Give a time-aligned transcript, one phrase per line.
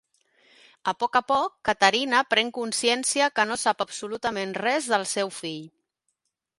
[0.91, 5.67] A poc a poc Caterina pren consciència que no sap absolutament res del seu fill.